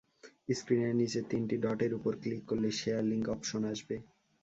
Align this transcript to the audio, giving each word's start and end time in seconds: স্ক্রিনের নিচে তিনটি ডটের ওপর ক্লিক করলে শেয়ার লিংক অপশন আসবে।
স্ক্রিনের 0.49 0.93
নিচে 1.01 1.19
তিনটি 1.31 1.55
ডটের 1.63 1.91
ওপর 1.97 2.13
ক্লিক 2.21 2.41
করলে 2.49 2.69
শেয়ার 2.79 3.03
লিংক 3.03 3.25
অপশন 3.35 3.61
আসবে। 3.71 3.95